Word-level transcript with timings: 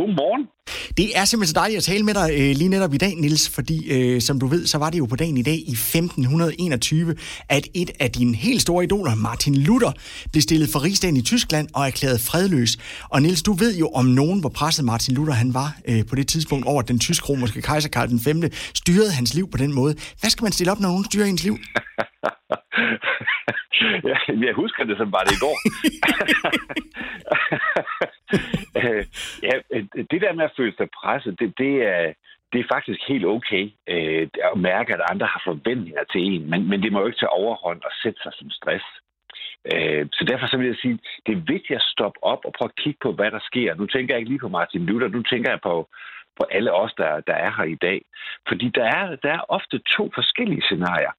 Godmorgen. 0.00 0.46
Det 0.96 1.18
er 1.18 1.24
simpelthen 1.24 1.54
så 1.54 1.60
dejligt 1.60 1.78
at 1.78 1.84
tale 1.84 2.04
med 2.04 2.14
dig 2.14 2.28
øh, 2.38 2.50
lige 2.60 2.68
netop 2.68 2.94
i 2.94 2.98
dag, 3.04 3.14
Nils, 3.16 3.54
fordi 3.56 3.76
øh, 3.94 4.20
som 4.20 4.40
du 4.40 4.46
ved, 4.46 4.66
så 4.66 4.78
var 4.78 4.90
det 4.90 4.98
jo 4.98 5.06
på 5.06 5.16
dagen 5.16 5.36
i 5.36 5.42
dag 5.42 5.58
i 5.72 5.72
1521, 5.72 7.14
at 7.48 7.68
et 7.74 7.90
af 8.00 8.10
dine 8.10 8.36
helt 8.36 8.62
store 8.62 8.84
idoler, 8.84 9.14
Martin 9.14 9.54
Luther, 9.54 9.92
blev 10.32 10.42
stillet 10.42 10.68
for 10.72 10.84
rigsdagen 10.84 11.16
i 11.16 11.22
Tyskland 11.22 11.68
og 11.74 11.86
erklæret 11.86 12.20
fredløs. 12.30 12.70
Og 13.10 13.22
Nils, 13.22 13.42
du 13.42 13.52
ved 13.52 13.78
jo 13.78 13.88
om 13.88 14.04
nogen, 14.04 14.40
hvor 14.40 14.48
presset 14.48 14.84
Martin 14.84 15.14
Luther 15.14 15.34
han 15.34 15.54
var 15.54 15.76
øh, 15.88 16.02
på 16.10 16.16
det 16.16 16.28
tidspunkt 16.28 16.66
over, 16.66 16.82
at 16.82 16.88
den 16.88 16.98
tysk-romerske 16.98 17.62
kejser 17.62 17.88
Karl 17.88 18.08
den 18.08 18.20
5. 18.20 18.42
styrede 18.74 19.12
hans 19.12 19.34
liv 19.34 19.50
på 19.50 19.56
den 19.56 19.74
måde. 19.74 19.94
Hvad 20.20 20.30
skal 20.30 20.42
man 20.42 20.52
stille 20.52 20.72
op, 20.72 20.80
når 20.80 20.88
nogen 20.88 21.04
styrer 21.04 21.26
ens 21.26 21.44
liv? 21.44 21.52
jeg 24.46 24.54
husker 24.62 24.82
det 24.84 24.96
som 25.00 25.08
bare 25.14 25.24
det 25.28 25.34
i 25.38 25.40
går. 25.46 25.56
Øh, 28.76 29.04
ja, 29.42 29.69
det 29.94 30.20
der 30.22 30.32
med 30.32 30.44
at 30.44 30.56
føle 30.56 30.74
sig 30.76 30.88
presset, 30.90 31.40
det, 31.40 31.58
det, 31.58 31.74
er, 31.94 32.12
det 32.52 32.60
er 32.60 32.72
faktisk 32.74 33.00
helt 33.08 33.26
okay 33.26 33.64
øh, 33.88 34.28
at 34.52 34.58
mærke, 34.58 34.94
at 34.94 35.06
andre 35.10 35.26
har 35.26 35.42
forventninger 35.44 36.04
til 36.12 36.20
en, 36.20 36.50
men, 36.50 36.68
men 36.68 36.82
det 36.82 36.92
må 36.92 37.00
jo 37.00 37.06
ikke 37.06 37.18
tage 37.18 37.38
overhånd 37.42 37.80
og 37.82 37.92
sætte 38.02 38.20
sig 38.22 38.32
som 38.34 38.50
stress. 38.50 38.84
Øh, 39.72 40.06
så 40.12 40.24
derfor 40.24 40.46
så 40.46 40.56
vil 40.56 40.66
jeg 40.66 40.76
sige, 40.82 40.98
det 41.26 41.32
er 41.32 41.48
vigtigt 41.54 41.78
at 41.80 41.88
stoppe 41.94 42.18
op 42.24 42.42
og 42.44 42.52
prøve 42.52 42.70
at 42.72 42.82
kigge 42.82 42.98
på, 43.02 43.12
hvad 43.12 43.30
der 43.30 43.40
sker. 43.50 43.74
Nu 43.74 43.86
tænker 43.86 44.14
jeg 44.14 44.20
ikke 44.20 44.30
lige 44.30 44.44
på 44.44 44.48
Martin 44.48 44.86
Luther, 44.86 45.08
nu 45.08 45.22
tænker 45.22 45.50
jeg 45.50 45.60
på, 45.60 45.88
på 46.38 46.44
alle 46.50 46.72
os, 46.72 46.92
der, 46.94 47.20
der 47.20 47.34
er 47.34 47.50
her 47.56 47.64
i 47.64 47.78
dag. 47.88 48.00
Fordi 48.48 48.68
der 48.68 48.84
er, 48.84 49.16
der 49.16 49.32
er 49.32 49.44
ofte 49.48 49.78
to 49.96 50.10
forskellige 50.14 50.62
scenarier. 50.62 51.12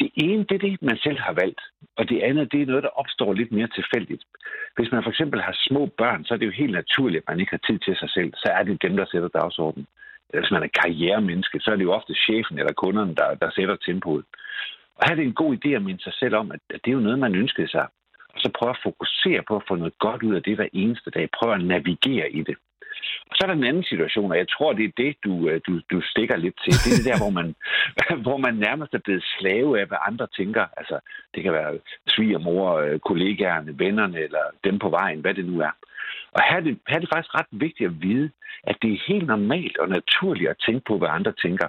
Det 0.00 0.10
ene, 0.14 0.44
det 0.48 0.54
er 0.54 0.64
det, 0.68 0.82
man 0.82 0.98
selv 1.06 1.18
har 1.18 1.32
valgt. 1.32 1.60
Og 1.96 2.08
det 2.08 2.20
andet, 2.20 2.52
det 2.52 2.62
er 2.62 2.66
noget, 2.66 2.82
der 2.82 2.98
opstår 3.00 3.32
lidt 3.32 3.52
mere 3.52 3.68
tilfældigt. 3.78 4.24
Hvis 4.76 4.92
man 4.92 5.02
for 5.02 5.10
eksempel 5.10 5.40
har 5.40 5.56
små 5.68 5.86
børn, 5.86 6.24
så 6.24 6.34
er 6.34 6.38
det 6.38 6.46
jo 6.46 6.60
helt 6.62 6.72
naturligt, 6.72 7.22
at 7.22 7.28
man 7.28 7.40
ikke 7.40 7.56
har 7.56 7.64
tid 7.66 7.78
til 7.78 7.96
sig 7.96 8.10
selv. 8.10 8.30
Så 8.36 8.48
er 8.58 8.62
det 8.62 8.82
dem, 8.82 8.96
der 8.96 9.06
sætter 9.12 9.28
dagsordenen. 9.28 9.86
Hvis 10.38 10.50
man 10.50 10.62
er 10.62 10.76
karrieremenneske, 10.80 11.60
så 11.60 11.70
er 11.70 11.76
det 11.76 11.84
jo 11.84 11.92
ofte 11.92 12.14
chefen 12.14 12.58
eller 12.58 12.72
kunderne, 12.72 13.14
der, 13.14 13.34
der 13.34 13.50
sætter 13.50 13.76
tempoet. 13.76 14.24
Og 14.96 15.02
her 15.04 15.12
er 15.12 15.16
det 15.16 15.24
en 15.24 15.40
god 15.42 15.56
idé 15.56 15.68
at 15.68 15.82
minde 15.82 16.02
sig 16.02 16.12
selv 16.12 16.34
om, 16.34 16.52
at 16.52 16.60
det 16.70 16.88
er 16.90 16.98
jo 16.98 17.06
noget, 17.06 17.18
man 17.18 17.34
ønskede 17.34 17.68
sig. 17.68 17.86
Og 18.34 18.40
så 18.40 18.50
prøve 18.58 18.70
at 18.70 18.82
fokusere 18.82 19.42
på 19.48 19.56
at 19.56 19.62
få 19.68 19.74
noget 19.74 19.98
godt 19.98 20.22
ud 20.22 20.34
af 20.34 20.42
det 20.42 20.56
hver 20.56 20.68
eneste 20.72 21.10
dag. 21.10 21.28
Prøve 21.30 21.54
at 21.54 21.64
navigere 21.64 22.30
i 22.32 22.42
det. 22.42 22.56
Og 23.28 23.32
så 23.36 23.40
er 23.42 23.46
der 23.46 23.54
en 23.54 23.70
anden 23.70 23.84
situation, 23.84 24.32
og 24.32 24.38
jeg 24.38 24.48
tror, 24.48 24.72
det 24.72 24.84
er 24.84 24.92
det, 24.96 25.16
du, 25.24 25.48
øh, 25.48 25.60
du, 25.66 25.80
du 25.92 26.00
stikker 26.00 26.36
lidt 26.36 26.56
til. 26.64 26.72
Det 26.82 26.90
er 26.90 26.96
det 26.98 27.10
der, 27.10 27.18
hvor 27.22 27.30
man, 27.38 27.48
hvor 28.24 28.36
man 28.36 28.54
nærmest 28.54 28.94
er 28.94 29.04
blevet 29.06 29.24
slave 29.38 29.80
af, 29.80 29.86
hvad 29.86 29.98
andre 30.08 30.26
tænker. 30.38 30.64
Altså, 30.76 30.96
det 31.34 31.42
kan 31.42 31.52
være 31.52 31.78
svigermor, 32.08 32.76
øh, 32.76 32.98
kollegaerne, 32.98 33.78
vennerne, 33.78 34.18
eller 34.18 34.44
dem 34.64 34.78
på 34.78 34.88
vejen, 34.88 35.20
hvad 35.20 35.34
det 35.34 35.44
nu 35.44 35.60
er. 35.60 35.74
Og 36.32 36.40
her 36.48 36.56
er, 36.56 36.60
det, 36.60 36.78
her 36.88 36.96
er 36.96 37.00
det 37.00 37.12
faktisk 37.14 37.34
ret 37.34 37.50
vigtigt 37.50 37.90
at 37.90 38.02
vide, 38.02 38.30
at 38.64 38.76
det 38.82 38.92
er 38.92 39.04
helt 39.06 39.26
normalt 39.26 39.78
og 39.78 39.88
naturligt 39.88 40.50
at 40.50 40.62
tænke 40.66 40.82
på, 40.88 40.98
hvad 40.98 41.08
andre 41.08 41.32
tænker. 41.32 41.68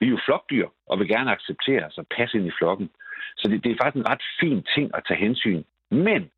Vi 0.00 0.06
er 0.06 0.10
jo 0.10 0.18
flokdyr, 0.24 0.68
og 0.88 0.98
vil 0.98 1.08
gerne 1.08 1.32
acceptere 1.32 1.84
os 1.84 1.98
og 1.98 2.06
passe 2.16 2.38
ind 2.38 2.46
i 2.46 2.56
flokken. 2.58 2.90
Så 3.36 3.48
det, 3.48 3.64
det 3.64 3.70
er 3.72 3.76
faktisk 3.82 4.00
en 4.00 4.10
ret 4.12 4.24
fin 4.40 4.62
ting 4.74 4.90
at 4.94 5.02
tage 5.08 5.20
hensyn. 5.20 5.62
Men 5.90 6.30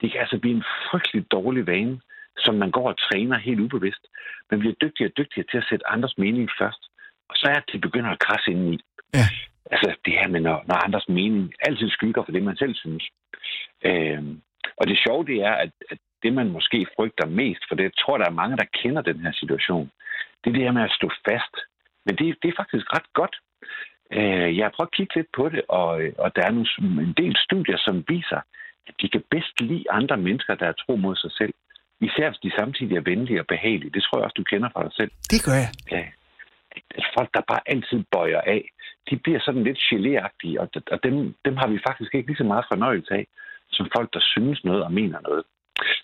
det 0.00 0.10
kan 0.10 0.20
altså 0.20 0.38
blive 0.38 0.56
en 0.56 0.64
frygtelig 0.90 1.30
dårlig 1.30 1.66
vane, 1.66 2.00
som 2.38 2.54
man 2.54 2.70
går 2.70 2.88
og 2.88 2.98
træner 2.98 3.38
helt 3.38 3.60
ubevidst. 3.60 4.06
Man 4.50 4.60
bliver 4.60 4.74
dygtigere 4.82 5.10
og 5.10 5.16
dygtigere 5.16 5.46
til 5.50 5.58
at 5.58 5.66
sætte 5.70 5.88
andres 5.88 6.18
mening 6.18 6.50
først. 6.58 6.82
Og 7.28 7.36
så 7.36 7.46
er 7.48 7.60
det, 7.60 7.80
begynder 7.80 8.10
at 8.10 8.18
krasse 8.18 8.50
ind 8.50 8.74
i. 8.74 8.80
Ja. 9.14 9.26
Altså 9.70 9.94
det 10.04 10.12
her 10.12 10.28
med, 10.28 10.40
når, 10.40 10.64
når 10.66 10.84
andres 10.86 11.08
mening 11.08 11.54
altid 11.60 11.90
skygger 11.90 12.22
for 12.24 12.32
det, 12.32 12.42
man 12.42 12.56
selv 12.56 12.74
synes. 12.74 13.04
Øhm, 13.84 14.40
og 14.76 14.86
det 14.88 14.98
sjove, 15.06 15.24
det 15.24 15.38
er, 15.42 15.54
at, 15.64 15.70
at 15.90 15.98
det, 16.22 16.32
man 16.32 16.48
måske 16.50 16.86
frygter 16.96 17.26
mest, 17.26 17.62
for 17.68 17.74
det 17.74 17.82
jeg 17.82 17.96
tror, 17.98 18.18
der 18.18 18.26
er 18.26 18.40
mange, 18.40 18.56
der 18.56 18.74
kender 18.82 19.02
den 19.02 19.20
her 19.20 19.32
situation, 19.32 19.90
det 20.44 20.50
er 20.50 20.54
det 20.54 20.62
her 20.62 20.72
med 20.72 20.82
at 20.82 20.96
stå 20.98 21.10
fast. 21.28 21.54
Men 22.06 22.16
det, 22.16 22.36
det 22.42 22.48
er 22.48 22.60
faktisk 22.62 22.86
ret 22.96 23.08
godt. 23.12 23.36
Øh, 24.12 24.56
jeg 24.56 24.64
har 24.64 24.74
prøvet 24.76 24.90
at 24.92 24.96
kigge 24.96 25.14
lidt 25.16 25.30
på 25.36 25.48
det, 25.48 25.62
og, 25.68 25.90
og 26.18 26.36
der 26.36 26.42
er 26.46 26.50
nogle, 26.50 26.68
en 27.08 27.14
del 27.22 27.36
studier, 27.46 27.78
som 27.78 28.04
viser, 28.08 28.40
at 28.88 28.94
de 29.00 29.08
kan 29.08 29.24
bedst 29.30 29.60
lide 29.60 29.90
andre 29.90 30.16
mennesker, 30.16 30.54
der 30.54 30.66
er 30.66 30.72
tro 30.72 30.96
mod 30.96 31.16
sig 31.16 31.32
selv. 31.32 31.54
Især 32.08 32.28
hvis 32.30 32.42
de 32.44 32.58
samtidig 32.58 32.96
er 32.96 33.08
venlige 33.10 33.40
og 33.40 33.46
behagelige. 33.46 33.94
Det 33.94 34.02
tror 34.02 34.18
jeg 34.18 34.24
også, 34.24 34.40
du 34.42 34.50
kender 34.52 34.68
fra 34.72 34.84
dig 34.86 34.92
selv. 35.00 35.10
Det 35.32 35.40
gør 35.46 35.56
jeg. 35.64 35.70
Ja. 35.90 36.04
At 36.98 37.06
folk, 37.18 37.30
der 37.34 37.50
bare 37.52 37.62
altid 37.66 38.00
bøjer 38.12 38.40
af, 38.40 38.62
de 39.10 39.16
bliver 39.16 39.40
sådan 39.40 39.64
lidt 39.64 39.80
geléagtige, 39.90 40.56
og, 40.62 40.68
og 40.94 40.98
dem, 41.06 41.14
dem 41.44 41.56
har 41.56 41.68
vi 41.68 41.78
faktisk 41.88 42.14
ikke 42.14 42.28
lige 42.28 42.42
så 42.42 42.48
meget 42.52 42.64
fornøjelse 42.72 43.14
af, 43.14 43.26
som 43.76 43.86
folk, 43.96 44.08
der 44.14 44.20
synes 44.34 44.64
noget 44.64 44.82
og 44.84 44.92
mener 44.92 45.20
noget. 45.28 45.44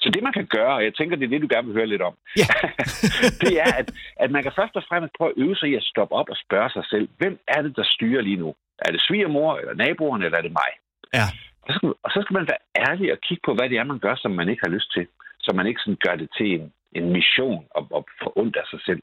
Så 0.03 0.11
det, 0.15 0.23
man 0.23 0.33
kan 0.33 0.47
gøre, 0.47 0.75
og 0.75 0.85
jeg 0.85 0.95
tænker, 0.95 1.17
det 1.17 1.25
er 1.25 1.31
det, 1.31 1.43
du 1.43 1.49
gerne 1.51 1.67
vil 1.67 1.77
høre 1.77 1.93
lidt 1.93 2.03
om, 2.03 2.15
Ja. 2.37 2.49
det 3.43 3.55
er, 3.65 3.73
at, 3.81 3.89
at 4.17 4.31
man 4.31 4.43
kan 4.43 4.53
først 4.57 4.77
og 4.77 4.85
fremmest 4.89 5.15
prøve 5.19 5.31
at 5.31 5.39
øve 5.43 5.57
sig 5.57 5.69
i 5.69 5.75
at 5.75 5.83
stoppe 5.83 6.15
op 6.15 6.29
og 6.29 6.37
spørge 6.45 6.71
sig 6.71 6.85
selv, 6.93 7.09
hvem 7.19 7.35
er 7.49 7.63
det, 7.63 7.77
der 7.77 7.85
styrer 7.85 8.23
lige 8.23 8.43
nu? 8.45 8.55
Er 8.79 8.91
det 8.93 9.01
svigermor, 9.09 9.57
eller 9.57 9.75
naboerne, 9.75 10.25
eller 10.25 10.39
er 10.39 10.43
det 10.43 10.53
mig? 10.63 10.71
Ja. 11.15 11.27
Og 11.63 11.67
så, 11.69 11.73
skal, 11.77 11.89
og 12.05 12.11
så 12.15 12.19
skal 12.23 12.35
man 12.35 12.49
være 12.53 12.63
ærlig 12.87 13.13
og 13.13 13.19
kigge 13.27 13.43
på, 13.47 13.55
hvad 13.55 13.69
det 13.69 13.79
er, 13.79 13.85
man 13.85 13.99
gør, 13.99 14.15
som 14.17 14.31
man 14.31 14.49
ikke 14.49 14.63
har 14.67 14.75
lyst 14.77 14.93
til. 14.93 15.07
Så 15.45 15.53
man 15.55 15.67
ikke 15.67 15.81
sådan 15.81 16.03
gør 16.07 16.17
det 16.17 16.29
til 16.37 16.47
en, 16.55 16.73
en 16.93 17.13
mission 17.13 17.67
og, 17.71 17.89
og 17.91 18.07
forundre 18.23 18.63
sig 18.71 18.81
selv. 18.87 19.03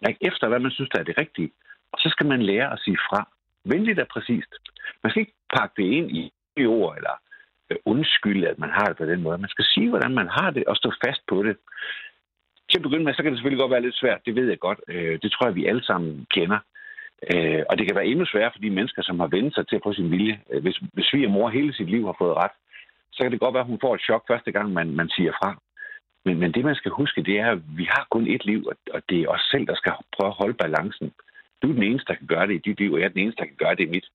Mærk 0.00 0.16
efter, 0.20 0.48
hvad 0.48 0.58
man 0.58 0.70
synes, 0.70 0.90
der 0.90 0.98
er 1.00 1.04
det 1.04 1.18
rigtige. 1.18 1.50
Og 1.92 1.98
så 1.98 2.08
skal 2.08 2.26
man 2.26 2.42
lære 2.42 2.72
at 2.72 2.80
sige 2.84 2.98
fra. 3.08 3.28
Venligt 3.64 4.00
og 4.00 4.08
præcist. 4.08 4.52
Man 5.02 5.10
skal 5.10 5.20
ikke 5.20 5.38
pakke 5.56 5.82
det 5.82 5.88
ind 5.98 6.10
i, 6.10 6.32
i 6.56 6.66
ord, 6.66 6.96
eller 6.96 7.14
øh, 7.70 7.76
undskylde, 7.84 8.48
at 8.48 8.58
man 8.58 8.70
har 8.70 8.86
det 8.86 8.96
på 8.96 9.06
den 9.06 9.22
måde. 9.22 9.38
Man 9.38 9.54
skal 9.54 9.64
sige, 9.64 9.88
hvordan 9.88 10.14
man 10.14 10.28
har 10.28 10.50
det, 10.50 10.64
og 10.64 10.76
stå 10.76 10.92
fast 11.06 11.22
på 11.28 11.42
det. 11.42 11.56
Til 12.70 12.78
at 12.78 12.82
begynde 12.82 13.04
med, 13.04 13.14
så 13.14 13.22
kan 13.22 13.32
det 13.32 13.38
selvfølgelig 13.38 13.62
godt 13.62 13.70
være 13.70 13.86
lidt 13.86 14.00
svært. 14.00 14.26
Det 14.26 14.34
ved 14.34 14.48
jeg 14.48 14.58
godt. 14.58 14.80
Øh, 14.88 15.18
det 15.22 15.32
tror 15.32 15.46
jeg, 15.46 15.54
vi 15.54 15.66
alle 15.66 15.84
sammen 15.84 16.26
kender. 16.30 16.58
Øh, 17.32 17.62
og 17.70 17.78
det 17.78 17.86
kan 17.86 17.96
være 17.96 18.06
endnu 18.06 18.24
sværere 18.26 18.52
for 18.54 18.58
de 18.58 18.70
mennesker, 18.70 19.02
som 19.02 19.20
har 19.20 19.26
vendt 19.26 19.54
sig 19.54 19.68
til 19.68 19.76
at 19.76 19.82
få 19.84 19.92
sin 19.92 20.10
vilje. 20.10 20.40
Øh, 20.50 20.62
hvis, 20.62 20.76
hvis 20.92 21.12
vi 21.12 21.24
og 21.24 21.30
mor 21.30 21.48
hele 21.48 21.74
sit 21.74 21.90
liv 21.90 22.06
har 22.06 22.16
fået 22.18 22.36
ret, 22.36 22.56
så 23.12 23.22
kan 23.22 23.32
det 23.32 23.40
godt 23.40 23.54
være, 23.54 23.66
at 23.66 23.72
hun 23.72 23.80
får 23.80 23.94
et 23.94 24.06
chok 24.08 24.24
første 24.28 24.52
gang, 24.52 24.72
man, 24.72 24.90
man 25.00 25.08
siger 25.08 25.32
fra. 25.32 25.50
Men, 26.24 26.38
men 26.38 26.52
det, 26.54 26.64
man 26.64 26.74
skal 26.74 26.90
huske, 26.90 27.22
det 27.22 27.36
er, 27.38 27.50
at 27.50 27.60
vi 27.76 27.84
har 27.84 28.06
kun 28.10 28.24
ét 28.34 28.44
liv, 28.44 28.60
og, 28.94 29.00
det 29.08 29.18
er 29.20 29.28
os 29.28 29.44
selv, 29.52 29.66
der 29.66 29.74
skal 29.74 29.92
prøve 30.16 30.30
at 30.30 30.38
holde 30.40 30.54
balancen. 30.54 31.12
Du 31.62 31.68
er 31.68 31.74
den 31.74 31.82
eneste, 31.82 32.08
der 32.10 32.18
kan 32.18 32.26
gøre 32.26 32.46
det 32.46 32.54
i 32.54 32.64
dit 32.68 32.78
liv, 32.80 32.92
og 32.92 32.98
jeg 33.00 33.06
er 33.06 33.14
den 33.16 33.22
eneste, 33.22 33.40
der 33.40 33.50
kan 33.52 33.62
gøre 33.64 33.74
det 33.74 33.84
i 33.86 33.92
mit. 33.94 34.06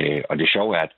Øh, 0.00 0.22
og 0.30 0.38
det 0.38 0.48
sjove 0.54 0.76
er, 0.76 0.82
at, 0.88 0.92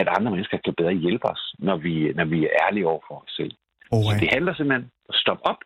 at 0.00 0.08
andre 0.16 0.30
mennesker 0.30 0.58
kan 0.64 0.74
bedre 0.80 0.94
hjælpe 1.04 1.26
os, 1.34 1.42
når 1.58 1.76
vi, 1.76 2.12
når 2.18 2.24
vi 2.24 2.38
er 2.44 2.52
ærlige 2.64 2.86
over 2.86 3.02
for 3.08 3.16
os 3.24 3.32
selv. 3.38 3.52
Oh, 3.90 4.02
Så 4.04 4.12
det 4.20 4.28
handler 4.34 4.54
simpelthen 4.54 4.84
om 4.84 4.90
at 5.08 5.14
stoppe 5.22 5.42
op, 5.50 5.60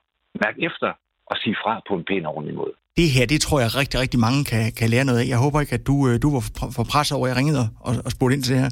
mærke 0.44 0.58
efter 0.68 0.88
og 1.30 1.36
sige 1.42 1.56
fra 1.62 1.72
på 1.88 1.94
en 1.98 2.04
pæn 2.08 2.26
og 2.26 2.34
ordentlig 2.36 2.56
måde. 2.62 2.74
Det 2.96 3.08
her, 3.14 3.26
det 3.26 3.40
tror 3.40 3.58
jeg 3.60 3.70
rigtig, 3.80 4.00
rigtig 4.00 4.20
mange 4.26 4.40
kan, 4.52 4.64
kan 4.78 4.88
lære 4.90 5.04
noget 5.04 5.20
af. 5.22 5.26
Jeg 5.32 5.38
håber 5.44 5.60
ikke, 5.60 5.74
at 5.78 5.86
du, 5.90 5.96
øh, 6.08 6.14
du 6.22 6.28
var 6.36 6.42
for, 6.58 6.66
for 6.76 6.84
pres 6.92 7.12
over, 7.12 7.24
at 7.26 7.30
jeg 7.30 7.36
ringede 7.40 7.64
og, 7.86 7.92
og 8.06 8.10
spurgte 8.16 8.34
ind 8.36 8.42
til 8.42 8.54
det 8.54 8.62
her. 8.64 8.70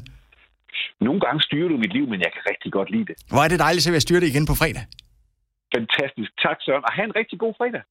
Nogle 1.07 1.19
gange 1.25 1.39
styrer 1.47 1.67
du 1.71 1.77
mit 1.77 1.93
liv, 1.97 2.05
men 2.11 2.19
jeg 2.25 2.31
kan 2.35 2.41
rigtig 2.51 2.71
godt 2.77 2.89
lide 2.95 3.05
det. 3.09 3.15
Hvor 3.31 3.41
er 3.45 3.49
det 3.53 3.59
dejligt, 3.59 3.87
at 3.87 3.93
jeg 3.93 4.01
styre 4.01 4.19
det 4.23 4.27
igen 4.33 4.45
på 4.51 4.55
fredag. 4.61 4.83
Fantastisk. 5.75 6.31
Tak, 6.45 6.57
Søren. 6.61 6.83
Og 6.87 6.93
have 6.93 7.05
en 7.05 7.15
rigtig 7.15 7.39
god 7.39 7.53
fredag. 7.57 7.81